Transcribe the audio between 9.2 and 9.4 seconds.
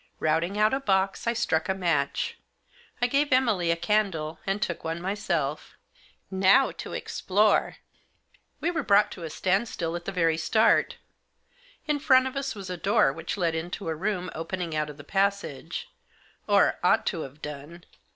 a